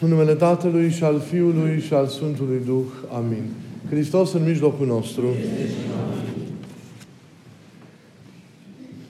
[0.00, 3.16] În numele Tatălui și al Fiului și al Sfântului Duh.
[3.16, 3.42] Amin.
[3.90, 5.24] Hristos în mijlocul nostru.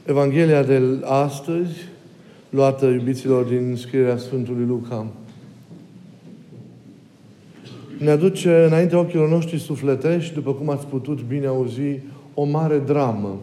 [0.04, 1.72] Evanghelia de astăzi,
[2.50, 5.06] luată, iubiților, din scrierea Sfântului Luca,
[7.98, 12.00] ne aduce înainte ochilor noștri sufletești, după cum ați putut bine auzi,
[12.34, 13.40] o mare dramă.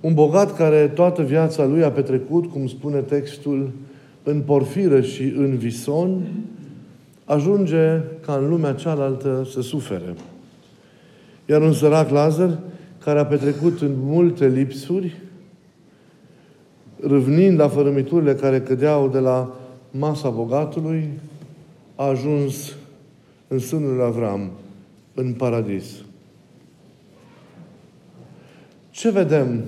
[0.00, 3.70] Un bogat care toată viața lui a petrecut, cum spune textul,
[4.22, 6.22] în porfiră și în vison,
[7.24, 10.14] ajunge ca în lumea cealaltă să sufere.
[11.46, 12.58] Iar un sărac Lazar,
[13.04, 15.20] care a petrecut în multe lipsuri,
[17.00, 19.56] râvnind la fărâmiturile care cădeau de la
[19.90, 21.08] masa bogatului,
[21.94, 22.76] a ajuns
[23.48, 24.50] în sânul lui Avram,
[25.14, 25.84] în paradis.
[28.90, 29.62] Ce vedem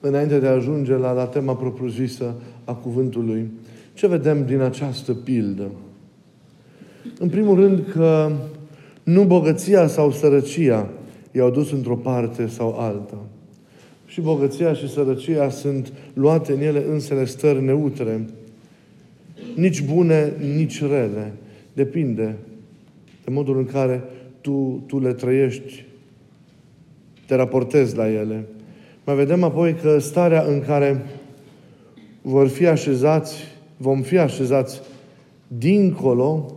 [0.00, 3.50] înainte de a ajunge la, la tema propriu-zisă a cuvântului.
[3.94, 5.70] Ce vedem din această pildă?
[7.18, 8.32] În primul rând că
[9.02, 10.88] nu bogăția sau sărăcia
[11.32, 13.18] i-au dus într-o parte sau alta.
[14.06, 18.26] Și bogăția și sărăcia sunt luate în ele însele stări neutre.
[19.56, 21.32] Nici bune, nici rele.
[21.72, 22.36] Depinde
[23.24, 24.02] de modul în care
[24.40, 25.84] tu, tu le trăiești,
[27.26, 28.44] te raportezi la ele.
[29.04, 31.04] Mai vedem apoi că starea în care
[32.26, 33.34] vor fi așezați,
[33.76, 34.80] vom fi așezați
[35.48, 36.54] dincolo,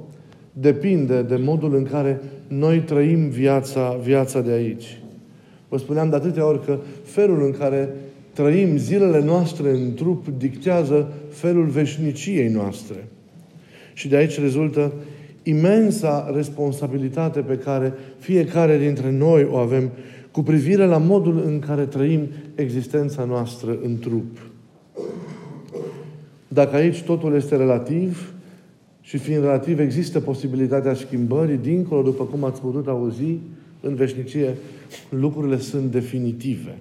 [0.53, 5.01] depinde de modul în care noi trăim viața, viața de aici.
[5.67, 7.89] Vă spuneam de atâtea ori că felul în care
[8.33, 13.07] trăim zilele noastre în trup dictează felul veșniciei noastre.
[13.93, 14.93] Și de aici rezultă
[15.43, 19.89] imensa responsabilitate pe care fiecare dintre noi o avem
[20.31, 24.38] cu privire la modul în care trăim existența noastră în trup.
[26.58, 28.33] Dacă aici totul este relativ
[29.02, 33.38] și fiind relativ există posibilitatea schimbării, dincolo, după cum ați putut auzi,
[33.81, 34.57] în veșnicie,
[35.09, 36.78] lucrurile sunt definitive.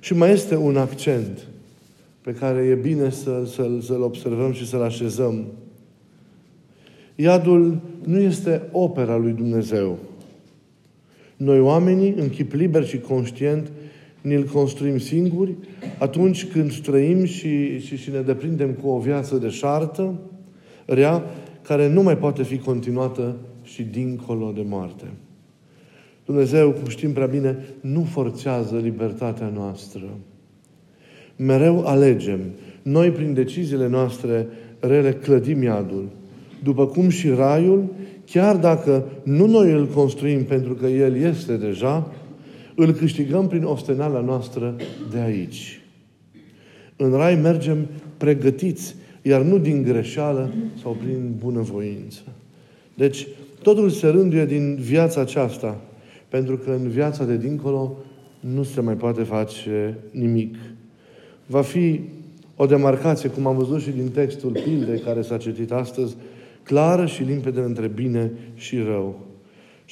[0.00, 1.46] Și mai este un accent
[2.20, 5.44] pe care e bine să, să, să-l observăm și să-l așezăm.
[7.14, 9.98] Iadul nu este opera lui Dumnezeu.
[11.36, 13.70] Noi oamenii, în chip liber și conștient,
[14.22, 15.54] ne-l construim singuri
[15.98, 20.20] atunci când trăim și, și, și ne deprindem cu o viață de șartă,
[20.86, 21.24] rea,
[21.62, 25.04] care nu mai poate fi continuată și dincolo de moarte.
[26.24, 30.02] Dumnezeu, cum știm prea bine, nu forțează libertatea noastră.
[31.36, 32.40] Mereu alegem.
[32.82, 34.46] Noi, prin deciziile noastre
[34.78, 36.08] rele, clădim iadul.
[36.62, 37.84] După cum și raiul
[38.24, 42.12] chiar dacă nu noi îl construim pentru că El este deja,
[42.74, 44.76] îl câștigăm prin ostenala noastră
[45.10, 45.80] de aici.
[46.96, 52.20] În rai mergem pregătiți, iar nu din greșeală sau prin bunăvoință.
[52.94, 53.26] Deci,
[53.62, 55.80] totul se rânduie din viața aceasta,
[56.28, 57.96] pentru că în viața de dincolo
[58.40, 60.56] nu se mai poate face nimic.
[61.46, 62.00] Va fi
[62.56, 66.16] o demarcație, cum am văzut și din textul pildei care s-a citit astăzi,
[66.62, 69.20] clară și limpede între bine și rău.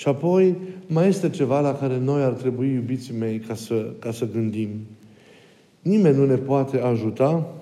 [0.00, 0.56] Și apoi
[0.86, 4.68] mai este ceva la care noi ar trebui, iubiții mei, ca să, ca să gândim.
[5.82, 7.54] Nimeni nu ne poate ajuta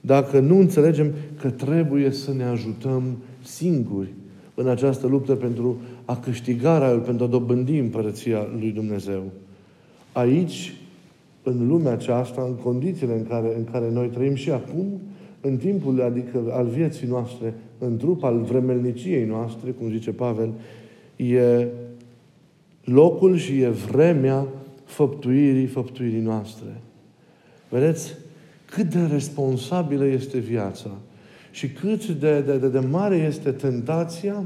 [0.00, 3.02] dacă nu înțelegem că trebuie să ne ajutăm
[3.42, 4.08] singuri
[4.54, 9.22] în această luptă pentru a câștiga raiul, pentru a dobândi împărăția lui Dumnezeu.
[10.12, 10.74] Aici,
[11.42, 15.00] în lumea aceasta, în condițiile în care, în care noi trăim și acum,
[15.40, 20.52] în timpul adică al vieții noastre, în trup al vremelniciei noastre, cum zice Pavel,
[21.16, 21.66] e
[22.84, 24.46] locul și e vremea
[24.84, 26.80] făptuirii, făptuirii noastre.
[27.68, 28.14] Vedeți
[28.70, 30.90] cât de responsabilă este viața
[31.50, 34.44] și cât de, de, de, de mare este tentația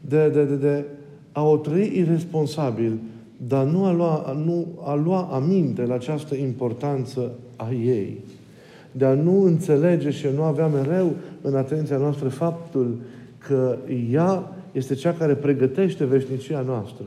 [0.00, 0.84] de, de, de, de
[1.32, 2.98] a o trăi irresponsabil,
[3.36, 8.18] dar nu a lua, nu a lua aminte la această importanță a ei
[8.96, 11.12] de a nu înțelege și a nu avea mereu
[11.42, 12.96] în atenția noastră faptul
[13.38, 13.76] că
[14.10, 17.04] ea este cea care pregătește veșnicia noastră.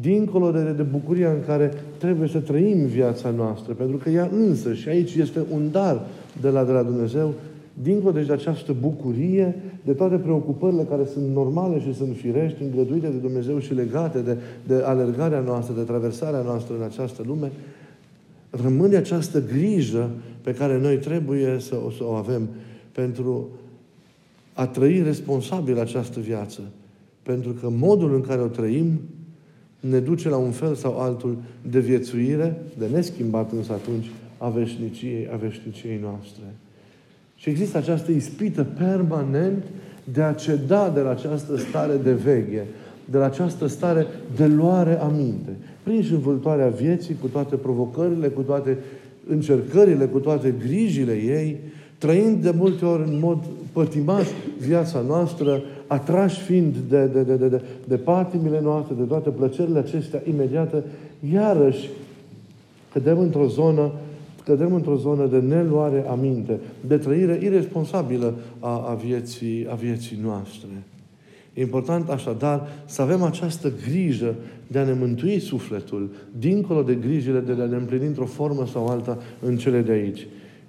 [0.00, 4.74] Dincolo de, de bucuria în care trebuie să trăim viața noastră, pentru că ea însă,
[4.74, 6.06] și aici este un dar
[6.40, 7.32] de la, de la Dumnezeu,
[7.82, 9.54] dincolo deci de această bucurie,
[9.84, 14.36] de toate preocupările care sunt normale și sunt firești, îngăduite de Dumnezeu și legate de,
[14.66, 17.50] de alergarea noastră, de traversarea noastră în această lume,
[18.50, 20.10] rămâne această grijă
[20.42, 22.48] pe care noi trebuie să o, să o avem
[22.92, 23.48] pentru
[24.56, 26.60] a trăi responsabil această viață.
[27.22, 29.00] Pentru că modul în care o trăim
[29.80, 31.36] ne duce la un fel sau altul
[31.70, 36.44] de viețuire, de neschimbat însă atunci, a veșniciei, a veșniciei noastre.
[37.36, 39.64] Și există această ispită permanent
[40.12, 42.64] de a ceda de la această stare de veche,
[43.10, 44.06] de la această stare
[44.36, 45.50] de luare aminte.
[45.82, 48.78] Prin și învâltoarea vieții, cu toate provocările, cu toate
[49.28, 51.56] încercările, cu toate grijile ei,
[51.98, 53.38] trăind de multe ori în mod
[53.76, 54.26] pătimaș
[54.58, 59.78] viața noastră, atrași fiind de, de, de, de, de, de patimile noastre, de toate plăcerile
[59.78, 60.82] acestea imediate,
[61.32, 61.88] iarăși
[62.92, 63.90] cădem într-o zonă
[64.44, 70.68] cădem într-o zonă de neluare aminte, de trăire irresponsabilă a, a, vieții, a vieții noastre.
[71.54, 74.34] E important așadar să avem această grijă
[74.66, 78.86] de a ne mântui sufletul, dincolo de grijile de a ne împlini într-o formă sau
[78.86, 80.26] alta în cele de aici.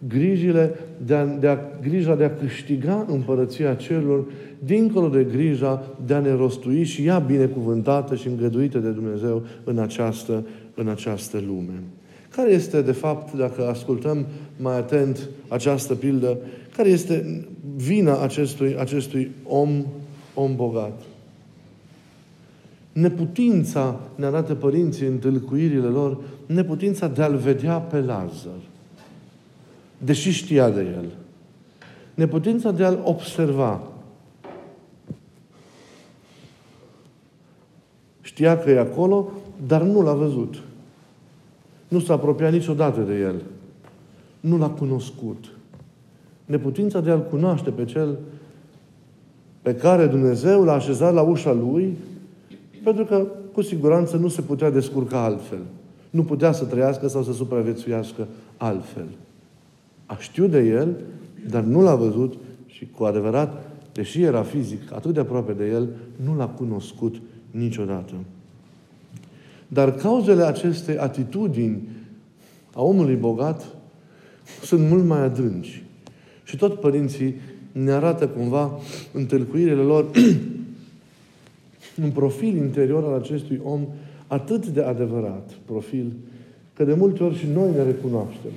[0.07, 4.25] Grijile de a, de a, grija de a câștiga împărăția celor,
[4.59, 9.77] dincolo de grija de a ne rostui și ea binecuvântată și îngăduită de Dumnezeu în
[9.77, 10.45] această,
[10.75, 11.83] în această lume.
[12.29, 14.25] Care este, de fapt, dacă ascultăm
[14.59, 16.37] mai atent această pildă,
[16.75, 17.45] care este
[17.75, 19.85] vina acestui, acestui om,
[20.33, 21.01] om bogat?
[22.93, 28.59] Neputința, ne arată părinții în tâlcuirile lor, neputința de a-l vedea pe Lazar,
[29.97, 31.05] deși știa de el.
[32.13, 33.81] Neputința de a-l observa.
[38.21, 39.31] Știa că e acolo,
[39.67, 40.61] dar nu l-a văzut.
[41.87, 43.41] Nu s-a apropiat niciodată de el.
[44.39, 45.45] Nu l-a cunoscut.
[46.45, 48.17] Neputința de a-L cunoaște pe Cel
[49.61, 51.97] pe care Dumnezeu l-a așezat la ușa Lui,
[52.83, 55.59] pentru că, cu siguranță, nu se putea descurca altfel.
[56.09, 58.27] Nu putea să trăiască sau să supraviețuiască
[58.57, 59.07] altfel.
[60.07, 60.95] A știut de El,
[61.49, 62.33] dar nu l-a văzut
[62.65, 67.15] și, cu adevărat, deși era fizic atât de aproape de El, nu l-a cunoscut
[67.51, 68.13] niciodată.
[69.67, 71.87] Dar cauzele acestei atitudini
[72.73, 73.65] a omului bogat
[74.63, 75.83] sunt mult mai adânci.
[76.43, 77.35] Și tot părinții
[77.71, 78.79] ne arată cumva
[79.17, 80.05] în tâlcuirile lor
[82.03, 83.87] un profil interior al acestui om
[84.27, 86.11] atât de adevărat, profil,
[86.73, 88.51] că de multe ori și noi ne recunoaștem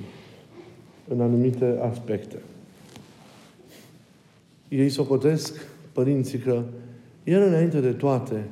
[1.13, 2.35] în anumite aspecte.
[4.67, 6.61] Ei socotesc, părinții, că
[7.23, 8.43] el înainte de toate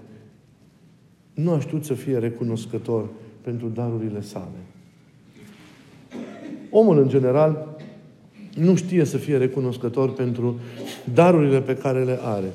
[1.33, 3.09] nu a știut să fie recunoscător
[3.41, 4.59] pentru darurile sale.
[6.69, 7.77] Omul, în general,
[8.56, 10.59] nu știe să fie recunoscător pentru
[11.13, 12.51] darurile pe care le are.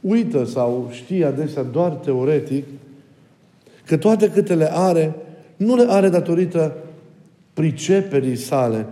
[0.00, 2.64] Uită sau știe adesea doar teoretic
[3.86, 5.14] că toate câte le are,
[5.56, 6.76] nu le are datorită
[7.52, 8.86] priceperii sale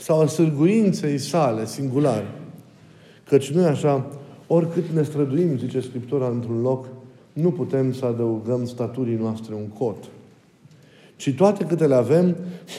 [0.00, 2.26] sau a sârguinței sale singulare.
[3.28, 4.06] Căci nu așa,
[4.46, 6.86] oricât ne străduim, zice Scriptura într-un loc,
[7.32, 10.04] nu putem să adăugăm staturii noastre un cot.
[11.16, 12.36] Ci toate câte le avem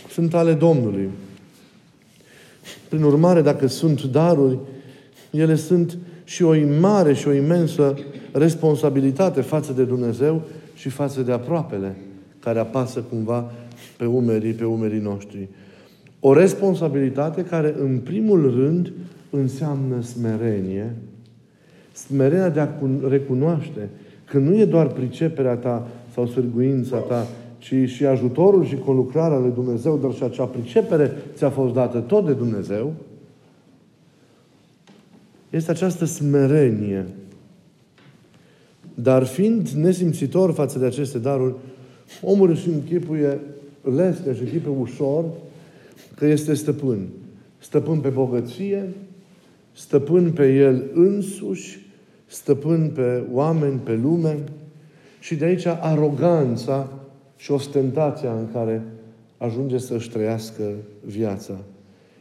[0.10, 1.10] sunt ale Domnului.
[2.90, 4.58] Prin urmare, dacă sunt daruri,
[5.32, 7.98] ele sunt și o mare și o imensă
[8.32, 10.42] responsabilitate față de Dumnezeu
[10.76, 11.96] și față de aproapele,
[12.40, 13.52] care apasă cumva
[13.98, 15.48] pe umerii, pe umerii noștri.
[16.28, 18.92] O responsabilitate care, în primul rând,
[19.30, 20.96] înseamnă smerenie,
[21.92, 22.70] smerenia de a
[23.08, 23.90] recunoaște
[24.26, 27.28] că nu e doar priceperea ta sau sârguința ta,
[27.58, 32.26] ci și ajutorul și conlucrarea lui Dumnezeu, dar și acea pricepere ți-a fost dată tot
[32.26, 32.94] de Dumnezeu,
[35.50, 37.06] este această smerenie.
[38.94, 41.56] Dar fiind nesimțitor față de aceste daruri,
[42.22, 43.40] omul își închipuie
[43.96, 45.24] lesne și închipuie ușor
[46.16, 47.08] că este stăpân.
[47.58, 48.94] Stăpân pe bogăție,
[49.74, 51.86] stăpân pe el însuși,
[52.26, 54.38] stăpân pe oameni, pe lume
[55.20, 56.88] și de aici aroganța
[57.38, 58.84] și ostentația în care
[59.38, 60.64] ajunge să-și trăiască
[61.06, 61.58] viața.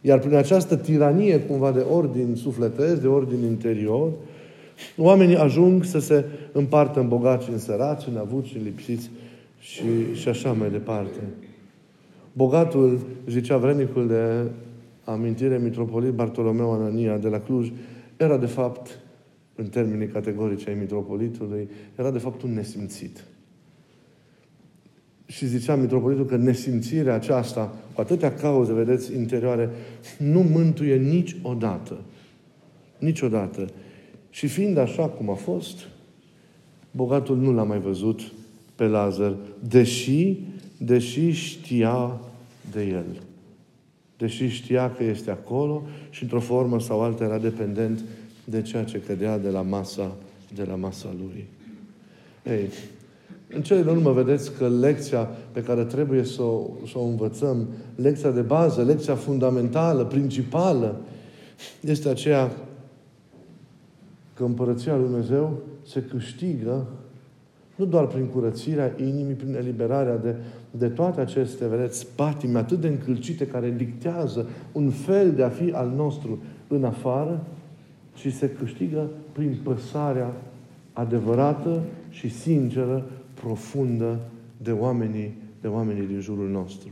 [0.01, 4.11] Iar prin această tiranie cumva de ordin sufletesc, de ordin interior,
[4.97, 9.11] oamenii ajung să se împartă în bogați, în săraci, în avuți, în lipsiți
[9.61, 11.19] și, și așa mai departe.
[12.37, 14.51] Bogatul, zicea vrednicul de
[15.05, 17.73] amintire mitropolit Bartolomeu Anania de la Cluj,
[18.17, 18.99] era de fapt
[19.55, 23.25] în termenii categorici ai mitropolitului, era de fapt un nesimțit.
[25.27, 29.71] Și zicea mitropolitul că nesimțirea aceasta, cu atâtea cauze, vedeți, interioare,
[30.19, 31.99] nu mântuie niciodată.
[32.99, 33.67] Niciodată.
[34.31, 35.89] Și fiind așa cum a fost,
[36.91, 38.21] bogatul nu l-a mai văzut
[38.75, 39.35] pe Lazar,
[39.69, 40.39] deși,
[40.79, 42.21] deși știa
[42.71, 43.23] de el.
[44.17, 48.01] Deși știa că este acolo și într-o formă sau alta era dependent
[48.45, 50.13] de ceea ce cădea de la masa,
[50.55, 51.47] de la masa lui.
[52.47, 52.69] Ei,
[53.55, 57.67] în cele din urmă vedeți că lecția pe care trebuie să o, să o învățăm,
[57.95, 61.01] lecția de bază, lecția fundamentală, principală,
[61.81, 62.53] este aceea
[64.35, 66.87] că împărăția lui Dumnezeu se câștigă
[67.77, 70.35] nu doar prin curățirea inimii, prin eliberarea de,
[70.71, 75.71] de toate aceste, vedeți, patime atât de încălcite care dictează un fel de a fi
[75.71, 76.39] al nostru
[76.69, 77.47] în afară,
[78.15, 80.33] ci se câștigă prin păsarea
[80.93, 83.05] adevărată și sinceră,
[83.35, 84.19] profundă
[84.57, 86.91] de oamenii, de oamenii din jurul nostru.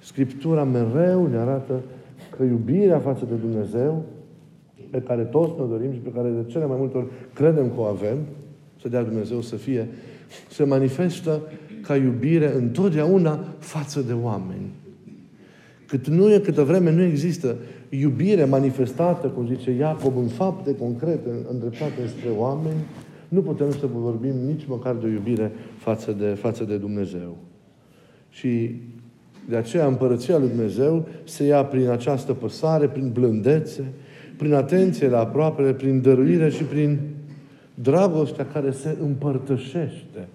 [0.00, 1.80] Scriptura mereu ne arată
[2.36, 4.02] că iubirea față de Dumnezeu,
[4.90, 7.80] pe care toți ne dorim și pe care de cele mai multe ori credem că
[7.80, 8.18] o avem,
[8.82, 9.88] să dea Dumnezeu să fie,
[10.50, 11.40] se manifestă
[11.82, 14.70] ca iubire întotdeauna față de oameni.
[15.86, 17.56] Cât nu e, câtă vreme nu există
[17.88, 22.80] iubire manifestată, cum zice Iacob, în fapte concrete, îndreptate spre oameni,
[23.28, 27.36] nu putem să vorbim nici măcar de o iubire față de, față de Dumnezeu.
[28.30, 28.80] Și
[29.48, 33.84] de aceea împărăția lui Dumnezeu se ia prin această păsare, prin blândețe,
[34.36, 36.98] prin atenție la aproapele, prin dăruire și prin
[37.74, 40.28] dragostea care se împărtășește.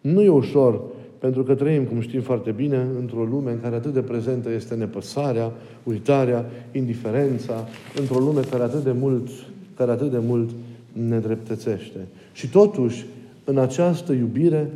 [0.00, 0.80] Nu e ușor,
[1.18, 4.74] pentru că trăim, cum știm foarte bine, într-o lume în care atât de prezentă este
[4.74, 5.52] nepăsarea,
[5.82, 7.68] uitarea, indiferența,
[8.00, 9.28] într-o lume care atât de mult,
[9.76, 10.50] care atât de mult
[10.92, 11.98] ne dreptățește.
[12.32, 13.06] Și totuși,
[13.44, 14.70] în această iubire,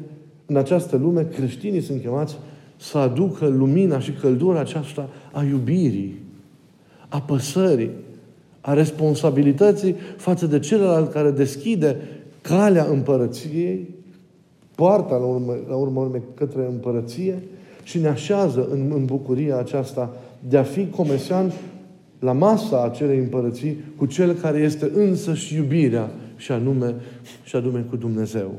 [0.46, 2.38] în această lume, creștinii sunt chemați
[2.76, 6.18] să aducă lumina și căldura aceasta a iubirii,
[7.08, 7.90] a păsării,
[8.68, 11.96] a responsabilității față de celălalt care deschide
[12.40, 13.88] calea împărăției,
[14.74, 17.42] poarta la urmă, la urmă urme către împărăție
[17.82, 20.16] și ne așează în, în bucuria aceasta
[20.48, 21.52] de a fi comesian
[22.18, 26.94] la masa acelei împărății cu cel care este însă și iubirea și anume,
[27.44, 28.50] și anume cu Dumnezeu.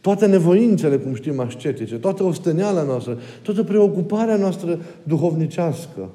[0.00, 6.08] Toate nevoințele, cum știm, ascetice, toată osteneala noastră, toată preocuparea noastră duhovnicească,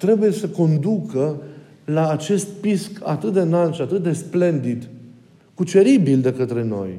[0.00, 1.42] trebuie să conducă
[1.84, 4.88] la acest pisc atât de înalt și atât de splendid,
[5.54, 6.98] cuceribil de către noi,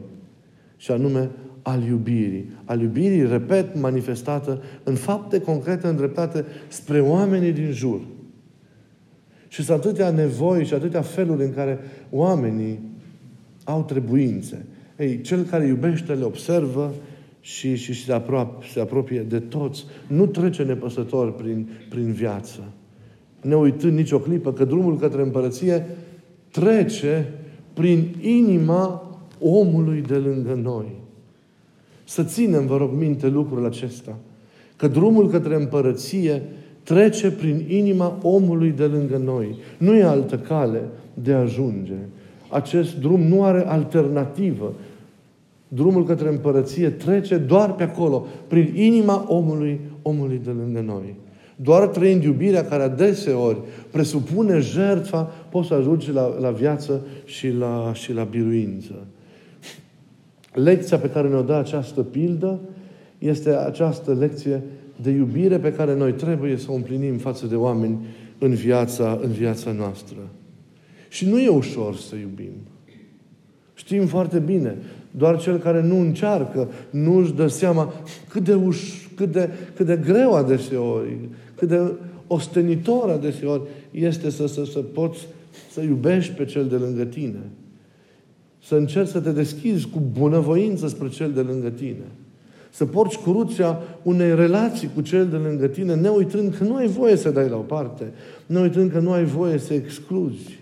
[0.78, 1.30] și anume
[1.62, 2.52] al iubirii.
[2.66, 8.02] Al iubirii, repet, manifestată în fapte concrete îndreptate spre oamenii din jur.
[9.48, 11.80] Și sunt atâtea nevoi și atâtea feluri în care
[12.10, 12.80] oamenii
[13.64, 14.66] au trebuințe.
[14.98, 16.94] Ei, cel care iubește le observă
[17.40, 19.86] și, și se, apropie, se apropie de toți.
[20.08, 22.64] Nu trece nepăsător prin, prin viață.
[23.42, 25.86] Ne uitând nicio clipă că drumul către împărăție
[26.52, 27.34] trece
[27.74, 30.86] prin inima omului de lângă noi.
[32.04, 34.18] Să ținem, vă rog, minte lucrul acesta.
[34.76, 36.42] Că drumul către împărăție
[36.84, 39.56] trece prin inima omului de lângă noi.
[39.78, 40.82] Nu e altă cale
[41.14, 41.94] de a ajunge.
[42.50, 44.74] Acest drum nu are alternativă.
[45.68, 51.16] Drumul către împărăție trece doar pe acolo, prin inima omului, omului de lângă noi.
[51.64, 53.58] Doar trăind iubirea care adeseori
[53.92, 59.06] presupune jertfa, poți să ajungi la, la viață și la, și la biruință.
[60.54, 62.60] Lecția pe care ne-o dă această pildă
[63.18, 64.64] este această lecție
[65.02, 68.06] de iubire pe care noi trebuie să o împlinim față de oameni
[68.38, 70.18] în viața, în viața noastră.
[71.10, 72.54] Și nu e ușor să iubim.
[73.74, 74.78] Știm foarte bine.
[75.12, 77.94] Doar cel care nu încearcă, nu își dă seama
[78.30, 81.18] cât de, uș, cât de, cât de greu adeseori,
[81.62, 81.92] cât de
[82.28, 85.28] ostenitor adeseori este să, să, să poți
[85.72, 87.40] să iubești pe cel de lângă tine.
[88.64, 92.06] Să încerci să te deschizi cu bunăvoință spre cel de lângă tine.
[92.70, 96.88] Să porți crucea unei relații cu cel de lângă tine, ne uitând că nu ai
[96.88, 98.12] voie să dai la o parte,
[98.46, 100.60] ne uitând că nu ai voie să excluzi.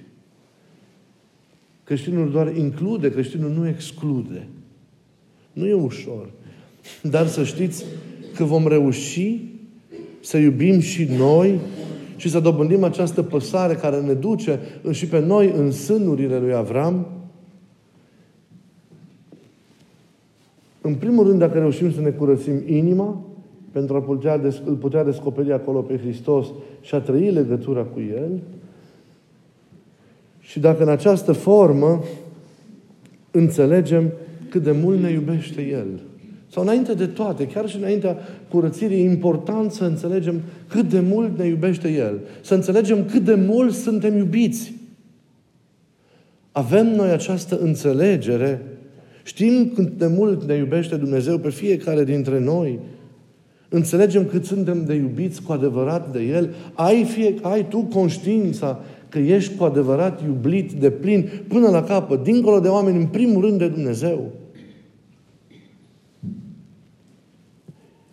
[1.84, 4.48] Creștinul doar include, creștinul nu exclude.
[5.54, 6.30] Nu e ușor.
[7.02, 7.86] Dar să știți
[8.36, 9.49] că vom reuși
[10.30, 11.60] să iubim și noi
[12.16, 14.60] și să dobândim această păsare care ne duce
[14.92, 17.08] și pe noi în sânurile lui Avram,
[20.82, 23.22] În primul rând, dacă reușim să ne curățim inima,
[23.72, 26.48] pentru a putea, îl putea descoperi acolo pe Hristos
[26.82, 28.40] și a trăi legătura cu El,
[30.40, 32.04] și dacă în această formă
[33.32, 34.12] înțelegem
[34.50, 36.09] cât de mult ne iubește El.
[36.52, 38.18] Sau înainte de toate, chiar și înaintea
[38.50, 42.20] curățirii, e important să înțelegem cât de mult ne iubește El.
[42.42, 44.74] Să înțelegem cât de mult suntem iubiți.
[46.52, 48.62] Avem noi această înțelegere
[49.30, 52.80] Știm cât de mult ne iubește Dumnezeu pe fiecare dintre noi.
[53.70, 56.54] Înțelegem cât suntem de iubiți cu adevărat de El.
[56.74, 58.80] Ai, fie, ai tu conștiința
[59.10, 63.42] că ești cu adevărat iubit de plin până la capăt, dincolo de oameni, în primul
[63.42, 64.32] rând de Dumnezeu.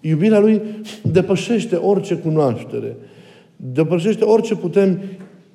[0.08, 0.62] Iubirea Lui
[1.02, 2.96] depășește orice cunoaștere.
[3.56, 5.00] Depășește orice putem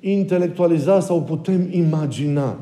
[0.00, 2.58] intelectualiza sau putem imagina.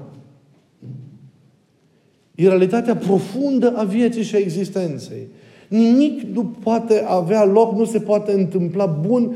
[2.34, 5.26] E realitatea profundă a vieții și a existenței.
[5.70, 9.34] Nimic nu poate avea loc, nu se poate întâmpla bun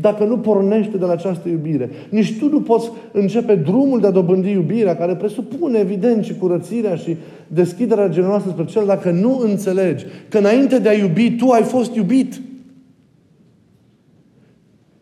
[0.00, 1.90] dacă nu pornește de la această iubire.
[2.08, 6.94] Nici tu nu poți începe drumul de a dobândi iubirea, care presupune, evident, și curățirea
[6.94, 7.16] și
[7.46, 11.94] deschiderea generoasă spre cel, dacă nu înțelegi că înainte de a iubi, tu ai fost
[11.94, 12.40] iubit.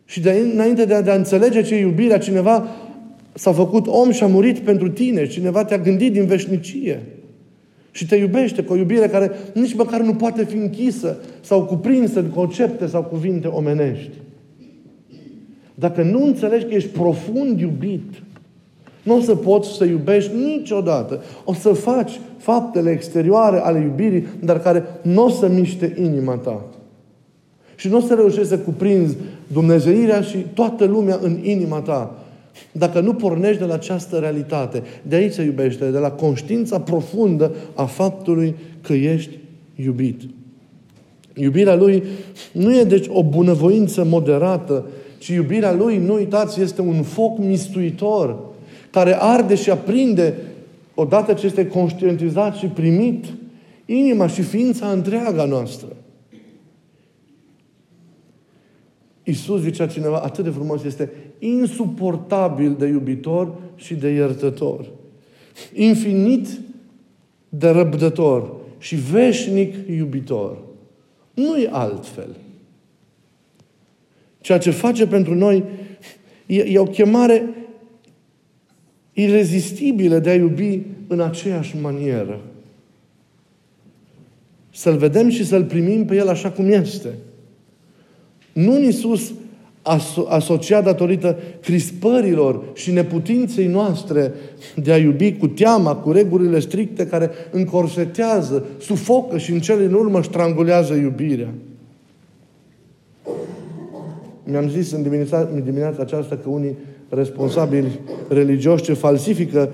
[0.04, 2.66] Și de, înainte de a, de a înțelege ce e iubirea, cineva
[3.32, 5.26] s-a făcut om și a murit pentru tine.
[5.26, 7.02] Cineva te-a gândit din veșnicie.
[7.94, 12.18] Și te iubește cu o iubire care nici măcar nu poate fi închisă sau cuprinsă
[12.18, 14.10] în concepte sau cuvinte omenești.
[15.74, 18.22] Dacă nu înțelegi că ești profund iubit,
[19.02, 21.22] nu o să poți să iubești niciodată.
[21.44, 26.64] O să faci faptele exterioare ale iubirii, dar care nu o să miște inima ta.
[27.76, 29.16] Și nu o să reușești să cuprinzi
[29.52, 32.23] Dumnezeirea și toată lumea în inima ta.
[32.72, 37.54] Dacă nu pornești de la această realitate, de aici se iubește, de la conștiința profundă
[37.74, 39.38] a faptului că ești
[39.74, 40.20] iubit.
[41.34, 42.02] Iubirea Lui
[42.52, 44.86] nu e deci o bunăvoință moderată,
[45.18, 48.38] ci iubirea Lui, nu uitați, este un foc mistuitor
[48.90, 50.34] care arde și aprinde
[50.94, 53.24] odată ce este conștientizat și primit
[53.86, 55.88] inima și ființa întreaga noastră.
[59.24, 64.86] Iisus, zicea cineva, atât de frumos este, insuportabil de iubitor și de iertător.
[65.74, 66.48] Infinit
[67.48, 70.58] de răbdător și veșnic iubitor.
[71.34, 72.36] Nu e altfel.
[74.40, 75.64] Ceea ce face pentru noi
[76.46, 77.48] e, e o chemare
[79.12, 82.40] irezistibilă de a iubi în aceeași manieră.
[84.70, 87.08] Să-L vedem și să-L primim pe El așa cum este.
[88.54, 89.32] Nu în Iisus
[89.82, 94.32] aso- asociat datorită crispărilor și neputinței noastre
[94.82, 99.94] de a iubi cu teama, cu regulile stricte care încorsetează, sufocă și în cele din
[99.94, 101.48] urmă strangulează iubirea.
[104.44, 106.76] Mi-am zis în dimineața, în dimineața aceasta că unii
[107.08, 109.70] responsabili religioși ce falsifică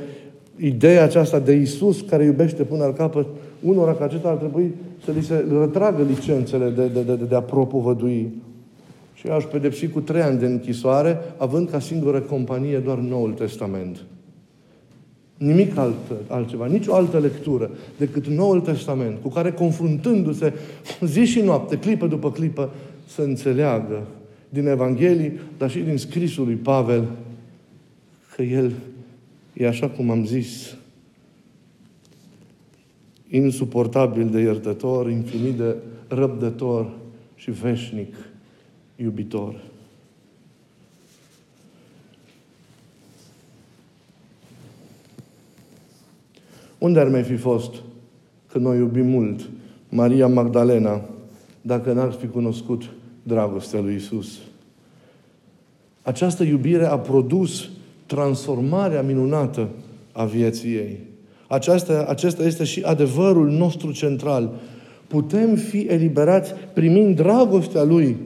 [0.57, 3.27] ideea aceasta de Isus care iubește până al capăt,
[3.63, 7.41] unora ca acesta ar trebui să li se retragă licențele de, de, de, de a
[7.41, 8.33] propovădui.
[9.21, 14.05] Și aș pedepsi cu trei ani de închisoare, având ca singură companie doar Noul Testament.
[15.37, 15.95] Nimic alt,
[16.27, 20.53] altceva, nicio altă lectură decât Noul Testament, cu care confruntându-se
[21.01, 22.71] zi și noapte, clipă după clipă,
[23.07, 24.07] să înțeleagă
[24.49, 27.05] din Evanghelii, dar și din scrisul lui Pavel,
[28.37, 28.73] că el
[29.53, 30.77] e așa cum am zis,
[33.29, 35.75] insuportabil de iertător, infinit de
[36.09, 36.91] răbdător
[37.35, 38.15] și veșnic
[39.03, 39.55] iubitor.
[46.79, 47.75] Unde ar mai fi fost
[48.53, 49.49] că noi iubim mult
[49.89, 51.01] Maria Magdalena
[51.61, 52.91] dacă n-ar fi cunoscut
[53.23, 54.39] dragostea lui Isus?
[56.03, 57.69] Această iubire a produs
[58.07, 59.69] transformarea minunată
[60.13, 60.99] a vieții ei.
[61.49, 64.51] Aceasta, acesta este și adevărul nostru central.
[65.07, 68.17] Putem fi eliberați primind dragostea Lui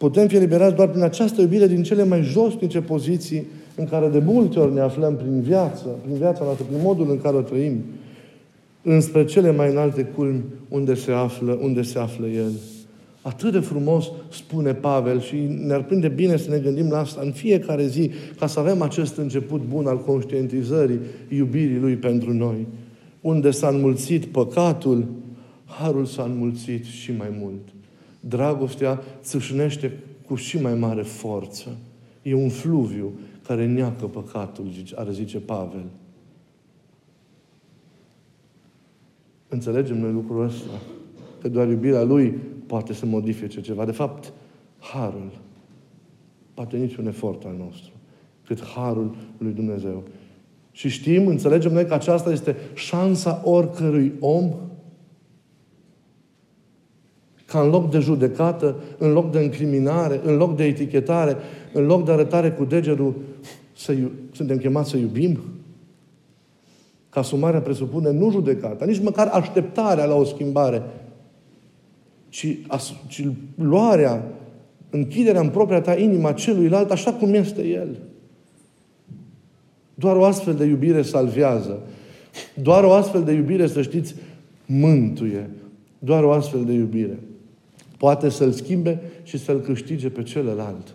[0.00, 4.18] Putem fi eliberați doar prin această iubire din cele mai josnice poziții în care de
[4.18, 7.84] multe ori ne aflăm prin viață, prin viața noastră, prin modul în care o trăim,
[8.82, 12.50] înspre cele mai înalte culmi unde se află, unde se află El.
[13.22, 15.36] Atât de frumos spune Pavel și
[15.66, 19.16] ne-ar prinde bine să ne gândim la asta în fiecare zi, ca să avem acest
[19.16, 22.66] început bun al conștientizării iubirii Lui pentru noi.
[23.20, 25.06] Unde s-a înmulțit păcatul,
[25.64, 27.60] harul s-a înmulțit și mai mult
[28.20, 31.76] dragostea țâșnește cu și mai mare forță.
[32.22, 33.12] E un fluviu
[33.46, 35.84] care neacă păcatul, are zice Pavel.
[39.48, 40.70] Înțelegem noi lucrul ăsta?
[41.40, 42.30] Că doar iubirea Lui
[42.66, 43.84] poate să modifice ceva.
[43.84, 44.32] De fapt,
[44.78, 45.30] harul.
[46.54, 47.90] Poate niciun efort al nostru.
[48.46, 50.02] Cât harul lui Dumnezeu.
[50.72, 54.54] Și știm, înțelegem noi că aceasta este șansa oricărui om
[57.50, 61.36] ca în loc de judecată, în loc de încriminare, în loc de etichetare,
[61.72, 63.14] în loc de arătare cu degetul,
[63.76, 65.38] să iu- suntem chemați să iubim?
[67.08, 70.82] Ca sumarea presupune nu judecata, nici măcar așteptarea la o schimbare,
[72.28, 74.24] ci, as, ci luarea,
[74.90, 77.98] închiderea în propria ta inima celuilalt așa cum este el.
[79.94, 81.80] Doar o astfel de iubire salvează.
[82.62, 84.14] Doar o astfel de iubire, să știți,
[84.66, 85.50] mântuie.
[85.98, 87.18] Doar o astfel de iubire
[88.00, 90.94] poate să-l schimbe și să-l câștige pe celălalt.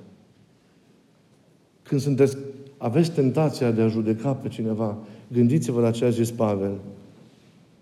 [1.83, 2.37] Când sunteți,
[2.77, 4.97] aveți tentația de a judeca pe cineva,
[5.31, 6.71] gândiți-vă la ce a zis Pavel.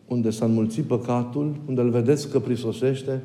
[0.07, 3.21] Unde s-a înmulțit păcatul, unde îl vedeți că prisosește,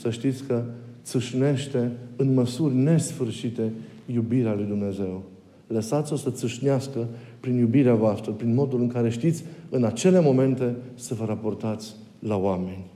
[0.00, 0.62] să știți că
[1.04, 3.72] țâșnește în măsuri nesfârșite
[4.06, 5.22] iubirea lui Dumnezeu.
[5.66, 7.06] Lăsați-o să țâșnească
[7.40, 12.36] prin iubirea voastră, prin modul în care știți în acele momente să vă raportați la
[12.36, 12.94] oameni.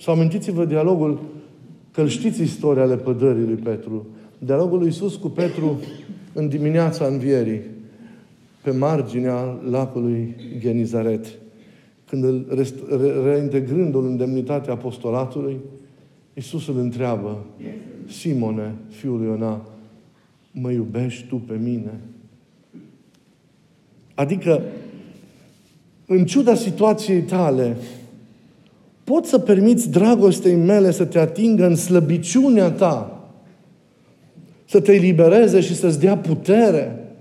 [0.00, 1.20] Sau amintiți-vă dialogul,
[1.92, 4.06] că îl știți istoria lepădării lui Petru.
[4.38, 5.80] Dialogul lui Iisus cu Petru
[6.32, 7.60] în dimineața învierii,
[8.62, 11.26] pe marginea lacului Genizaret.
[12.04, 12.66] Când îl
[13.24, 15.56] reintegrându-l în demnitatea apostolatului,
[16.34, 17.44] Iisus îl întreabă,
[18.06, 19.66] Simone, fiul lui Iona,
[20.52, 22.00] mă iubești tu pe mine?
[24.14, 24.62] Adică,
[26.06, 27.76] în ciuda situației tale,
[29.08, 33.28] poți să permiți dragostei mele să te atingă în slăbiciunea ta,
[34.64, 37.12] să te elibereze și să-ți dea putere.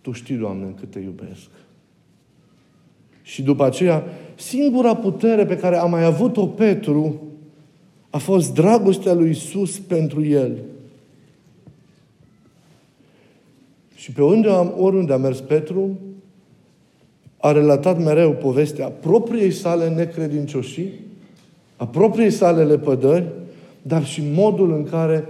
[0.00, 1.48] Tu știi, Doamne, cât te iubesc.
[3.22, 4.04] Și după aceea,
[4.34, 7.22] singura putere pe care a mai avut-o Petru
[8.10, 10.58] a fost dragostea lui Isus pentru el.
[13.94, 15.98] Și pe unde am, oriunde a mers Petru,
[17.38, 20.90] a relatat mereu povestea propriei sale necredincioșii,
[21.76, 23.24] a propriei sale lepădări,
[23.82, 25.26] dar și modul în care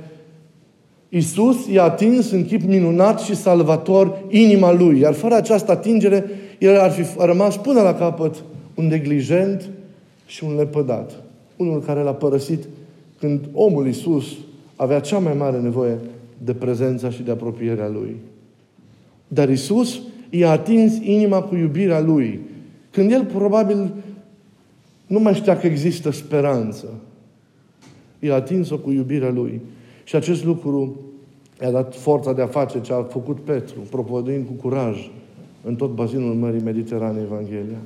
[1.08, 5.00] Isus i-a atins în chip minunat și salvator inima lui.
[5.00, 6.24] Iar fără această atingere,
[6.58, 8.34] el ar fi rămas până la capăt
[8.74, 9.68] un neglijent
[10.26, 11.22] și un lepădat.
[11.56, 12.64] Unul care l-a părăsit
[13.18, 14.26] când omul Isus
[14.76, 15.98] avea cea mai mare nevoie
[16.44, 18.16] de prezența și de apropierea lui.
[19.28, 22.40] Dar Isus i-a atins inima cu iubirea lui.
[22.90, 23.94] Când el probabil
[25.06, 26.86] nu mai știa că există speranță.
[28.18, 29.60] I-a atins-o cu iubirea lui.
[30.04, 30.96] Și acest lucru
[31.62, 35.10] i-a dat forța de a face ce a făcut Petru, propovăduind cu curaj
[35.64, 37.78] în tot bazinul Mării Mediterane Evanghelia.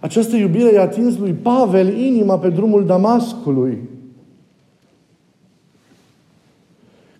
[0.00, 3.78] Această iubire i-a atins lui Pavel inima pe drumul Damascului.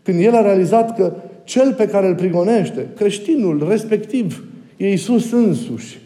[0.02, 1.12] Când el a realizat că
[1.50, 4.44] cel pe care îl prigonește, creștinul respectiv,
[4.76, 6.00] e Iisus însuși.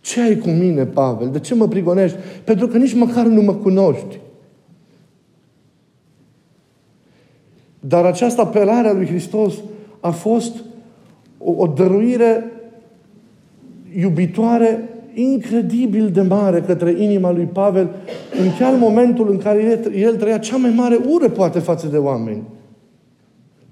[0.00, 1.30] Ce ai cu mine, Pavel?
[1.30, 2.16] De ce mă prigonești?
[2.44, 4.18] Pentru că nici măcar nu mă cunoști.
[7.80, 9.54] Dar această apelare a lui Hristos
[10.00, 10.56] a fost
[11.38, 12.52] o, o dăruire
[13.96, 17.90] iubitoare incredibil de mare către inima lui Pavel
[18.42, 21.96] în chiar momentul în care el, el trăia cea mai mare ură poate față de
[21.96, 22.42] oameni.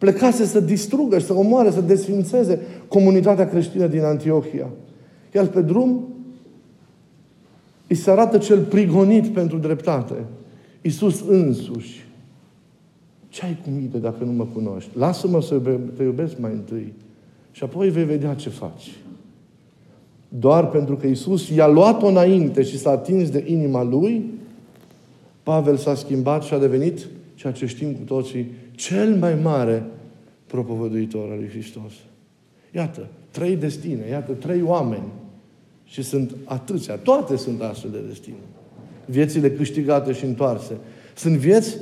[0.03, 4.69] Plecase să distrugă, să omoare, să desfințeze comunitatea creștină din Antiohia.
[5.35, 6.09] Iar pe drum
[7.87, 10.15] îi se arată cel prigonit pentru dreptate.
[10.81, 12.07] Iisus însuși.
[13.29, 14.91] Ce ai cu mine dacă nu mă cunoști?
[14.99, 15.61] Lasă-mă să
[15.97, 16.93] te iubesc mai întâi.
[17.53, 18.97] Și apoi vei vedea ce faci.
[20.29, 24.25] Doar pentru că Iisus i-a luat-o înainte și s-a atins de inima lui,
[25.43, 29.85] Pavel s-a schimbat și a devenit ceea ce știm cu toții, cel mai mare
[30.47, 31.93] propovăduitor al lui Hristos.
[32.75, 35.09] Iată, trei destine, iată, trei oameni.
[35.85, 38.37] Și sunt atâția, toate sunt astfel de destine.
[39.05, 40.77] Viețile câștigate și întoarse.
[41.15, 41.77] Sunt vieți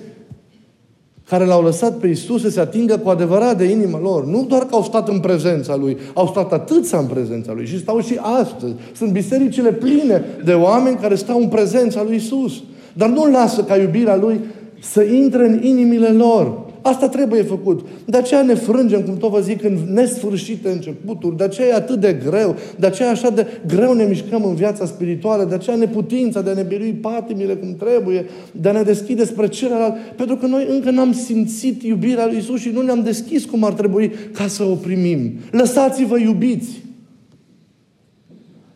[1.29, 4.26] care l-au lăsat pe Isus să se atingă cu adevărat de inima lor.
[4.26, 7.79] Nu doar că au stat în prezența Lui, au stat atâția în prezența Lui și
[7.79, 8.74] stau și astăzi.
[8.94, 12.62] Sunt bisericile pline de oameni care stau în prezența Lui Isus.
[12.92, 14.40] Dar nu lasă ca iubirea Lui
[14.81, 16.68] să intre în inimile lor.
[16.82, 17.86] Asta trebuie făcut.
[18.04, 21.36] De aceea ne frângem, cum tot vă zic, în nesfârșite începuturi.
[21.36, 22.56] De aceea e atât de greu.
[22.78, 25.44] De aceea așa de greu ne mișcăm în viața spirituală.
[25.44, 29.48] De aceea neputința de a ne birui patimile cum trebuie, de a ne deschide spre
[29.48, 29.94] celălalt.
[30.16, 33.72] Pentru că noi încă n-am simțit iubirea lui Isus și nu ne-am deschis cum ar
[33.72, 35.32] trebui ca să o primim.
[35.50, 36.82] Lăsați-vă iubiți.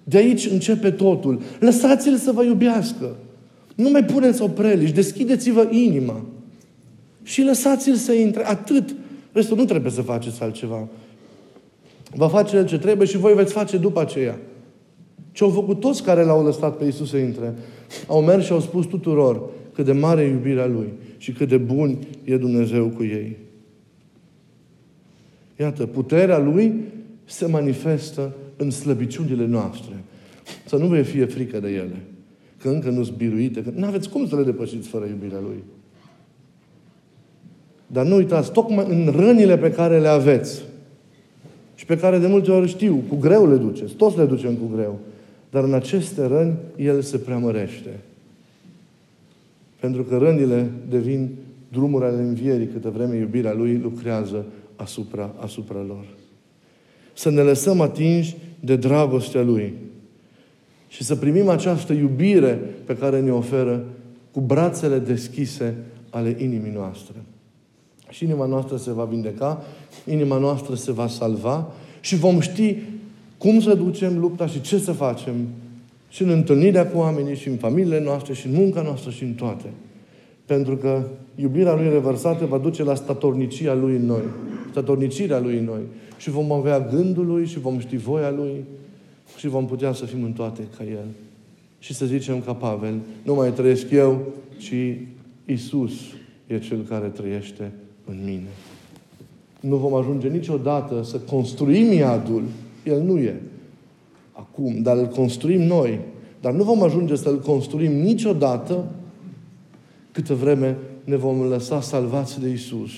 [0.05, 1.41] De aici începe totul.
[1.59, 3.17] Lăsați-l să vă iubească.
[3.75, 6.25] Nu mai puneți opreliși, deschideți-vă inima.
[7.25, 8.47] Și lăsați-l să intre.
[8.47, 8.95] Atât.
[9.33, 10.89] Restul nu trebuie să faceți altceva.
[12.15, 14.39] Va face ce trebuie și voi veți face după aceea.
[15.33, 17.55] Ce au făcut toți care l-au lăsat pe Isus să intre?
[18.07, 21.57] Au mers și au spus tuturor cât de mare e iubirea Lui și cât de
[21.57, 23.37] bun e Dumnezeu cu ei.
[25.61, 26.75] Iată, puterea Lui
[27.25, 29.95] se manifestă în slăbiciunile noastre.
[30.67, 32.03] Să nu vă fie frică de ele.
[32.59, 33.63] Că încă nu sunt biruite.
[33.63, 35.63] Că nu aveți cum să le depășiți fără iubirea Lui.
[37.95, 40.63] Dar nu uitați, tocmai în rănile pe care le aveți
[41.75, 44.75] și pe care de multe ori știu, cu greu le duceți, toți le ducem cu
[44.75, 44.99] greu,
[45.51, 48.01] dar în aceste răni El se preamărește.
[49.81, 51.29] Pentru că rănile devin
[51.73, 54.45] drumuri ale învierii, câte vreme iubirea Lui lucrează
[54.77, 56.05] asupra, asupra lor.
[57.13, 59.73] Să ne lăsăm atinși de dragostea Lui
[60.89, 63.85] și să primim această iubire pe care ne oferă
[64.31, 65.75] cu brațele deschise
[66.11, 67.15] ale inimii noastre.
[68.15, 69.63] Și inima noastră se va vindeca,
[70.07, 72.77] inima noastră se va salva și vom ști
[73.39, 75.35] cum să ducem lupta și ce să facem
[76.09, 79.33] și în întâlnirea cu oamenii, și în familiile noastre, și în munca noastră, și în
[79.33, 79.67] toate.
[80.47, 81.03] Pentru că
[81.35, 84.23] iubirea Lui revărsată va duce la statornicia Lui în noi.
[84.71, 85.81] Statornicirea Lui în noi.
[86.17, 88.65] Și vom avea gândul Lui și vom ști voia Lui
[89.37, 91.07] și vom putea să fim în toate ca El.
[91.79, 94.21] Și să zicem ca Pavel, nu mai trăiesc eu,
[94.57, 94.99] ci
[95.45, 95.93] Isus
[96.47, 97.73] e Cel care trăiește
[98.05, 98.49] în mine.
[99.61, 102.43] Nu vom ajunge niciodată să construim iadul.
[102.85, 103.41] El nu e
[104.33, 106.01] acum, dar îl construim noi.
[106.41, 108.85] Dar nu vom ajunge să-l construim niciodată
[110.13, 112.91] câtă vreme ne vom lăsa salvați de Isus.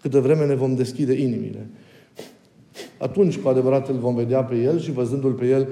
[0.00, 1.66] Câtă vreme ne vom deschide inimile.
[2.98, 5.68] Atunci, cu adevărat, îl vom vedea pe El și văzându-L pe El,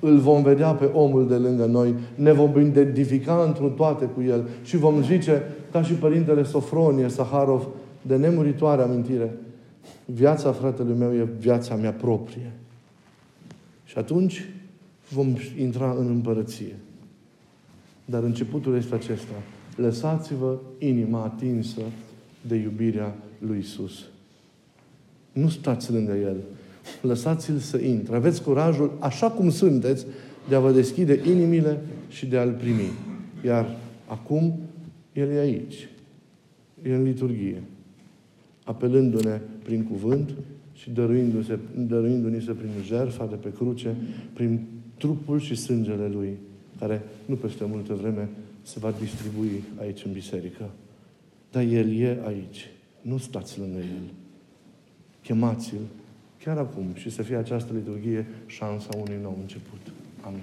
[0.00, 4.48] îl vom vedea pe omul de lângă noi, ne vom identifica într toate cu El
[4.62, 7.66] și vom zice, ca și Părintele Sofronie Saharov,
[8.02, 9.36] de nemuritoare amintire,
[10.04, 12.52] viața fratelui meu e viața mea proprie.
[13.84, 14.48] Și atunci
[15.08, 16.76] vom intra în împărăție.
[18.04, 19.34] Dar începutul este acesta.
[19.76, 21.80] Lăsați-vă inima atinsă
[22.40, 24.04] de iubirea lui Isus.
[25.32, 26.36] Nu stați lângă El.
[27.02, 28.16] Lăsați-l să intre.
[28.16, 30.06] Aveți curajul, așa cum sunteți,
[30.48, 32.90] de a vă deschide inimile și de a-L primi.
[33.44, 34.58] Iar acum,
[35.12, 35.88] El e aici.
[36.82, 37.62] E în liturghie.
[38.64, 40.34] Apelându-ne prin cuvânt
[40.72, 43.96] și dăruindu-se, dăruindu-ni se prin jertfa de pe cruce,
[44.32, 44.60] prin
[44.98, 46.38] trupul și sângele Lui,
[46.78, 48.28] care nu peste multă vreme
[48.62, 50.70] se va distribui aici în biserică.
[51.50, 52.70] Dar El e aici.
[53.00, 54.12] Nu stați lângă El.
[55.22, 55.80] Chemați-L
[56.44, 59.80] chiar acum și să fie această liturghie șansa unui nou început.
[60.20, 60.42] Amin.